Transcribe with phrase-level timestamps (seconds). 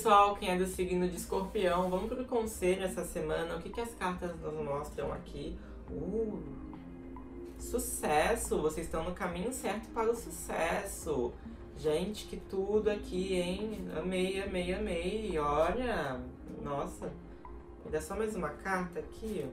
[0.00, 3.56] pessoal, quem é do signo de escorpião, vamos pro conselho essa semana.
[3.56, 5.58] O que, que as cartas nos mostram aqui?
[5.90, 6.42] Uh,
[7.58, 8.62] sucesso!
[8.62, 11.34] Vocês estão no caminho certo para o sucesso.
[11.76, 13.90] Gente, que tudo aqui, hein?
[13.94, 15.38] Amei, amei, amei.
[15.38, 16.18] Olha,
[16.62, 17.12] nossa.
[17.84, 19.46] Ainda só mais uma carta aqui.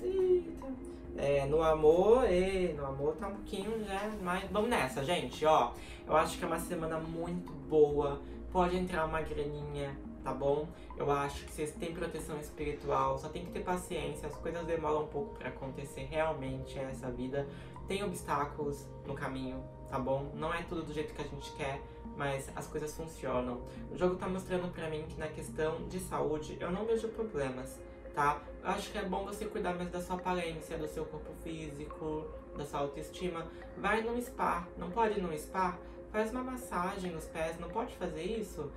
[0.00, 0.68] Eita.
[1.16, 4.48] É, no amor, e no amor tá um pouquinho já mais.
[4.52, 5.72] Vamos nessa, gente, ó.
[6.06, 8.20] Eu acho que é uma semana muito boa
[8.54, 10.68] pode entrar uma graninha, tá bom?
[10.96, 15.02] Eu acho que vocês têm proteção espiritual, só tem que ter paciência, as coisas demoram
[15.02, 17.48] um pouco para acontecer realmente essa vida.
[17.88, 19.60] Tem obstáculos no caminho,
[19.90, 20.30] tá bom?
[20.36, 21.82] Não é tudo do jeito que a gente quer,
[22.16, 23.60] mas as coisas funcionam.
[23.90, 27.76] O jogo tá mostrando pra mim que na questão de saúde eu não vejo problemas,
[28.14, 28.40] tá?
[28.62, 32.24] Eu acho que é bom você cuidar mais da sua aparência, do seu corpo físico,
[32.56, 33.48] da sua autoestima.
[33.76, 35.76] Vai no spa, não pode ir no spa?
[36.14, 38.70] Faz uma massagem nos pés, não pode fazer isso?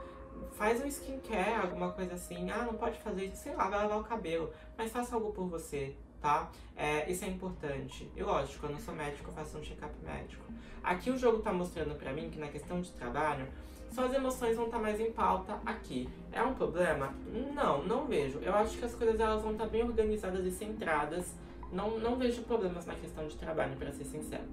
[0.53, 2.49] Faz um skincare, alguma coisa assim.
[2.49, 4.51] Ah, não pode fazer isso, sei lá, vai lavar o cabelo.
[4.75, 6.49] Mas faça algo por você, tá?
[6.75, 8.11] É, isso é importante.
[8.15, 10.43] E lógico, eu não sou médico, eu faço um check-up médico.
[10.83, 13.47] Aqui o jogo tá mostrando pra mim que na questão de trabalho,
[13.93, 16.09] suas emoções vão estar tá mais em pauta aqui.
[16.31, 17.13] É um problema?
[17.53, 18.39] Não, não vejo.
[18.39, 21.35] Eu acho que as coisas elas vão estar tá bem organizadas e centradas.
[21.71, 24.43] Não, não vejo problemas na questão de trabalho, para ser sincero.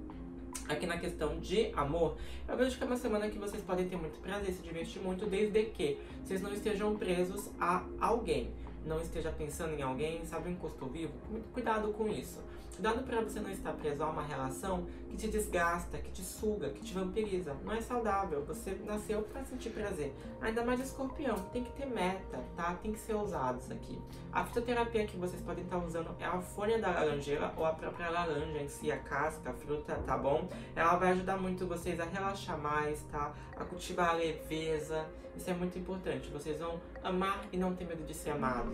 [0.69, 2.17] Aqui na questão de amor,
[2.49, 5.27] eu vejo que é uma semana que vocês podem ter muito prazer, se divertir muito,
[5.27, 8.51] desde que vocês não estejam presos a alguém.
[8.85, 11.13] Não esteja pensando em alguém, sabe, um encosto vivo.
[11.31, 12.41] Muito cuidado com isso.
[12.75, 16.70] Cuidado para você não estar preso a uma relação que te desgasta, que te suga,
[16.70, 17.55] que te vampiriza.
[17.64, 18.45] Não é saudável.
[18.47, 20.13] Você nasceu para sentir prazer.
[20.41, 21.36] Ainda mais escorpião.
[21.53, 22.75] Tem que ter meta, tá?
[22.83, 24.03] Tem que ser ousado isso aqui.
[24.33, 28.11] A fitoterapia que vocês podem estar usando é a folha da laranjeira ou a própria
[28.11, 30.48] laranja em si, a casca, a fruta, tá bom?
[30.75, 33.33] Ela vai ajudar muito vocês a relaxar mais, tá?
[33.57, 35.07] A cultivar a leveza.
[35.37, 36.29] Isso é muito importante.
[36.31, 38.73] Vocês vão amar e não ter medo de ser amados.